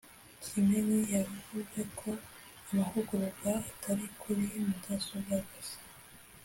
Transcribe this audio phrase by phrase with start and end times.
[0.43, 2.09] Kimenyi yavuze ko
[2.69, 5.77] amahugurwa atari kuri mudasobwa gusa